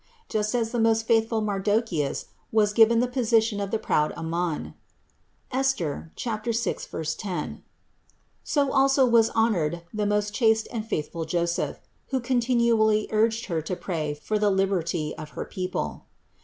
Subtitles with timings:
[0.29, 4.73] Just as the most faithful Mardocheus was given the position of the proud Aman
[5.51, 6.87] (Esther 6,
[7.19, 7.63] 10);
[8.43, 13.75] so also was honored the most chaste and faithful Joseph, who continually urged Her to
[13.75, 16.07] pray for the liberty of her people.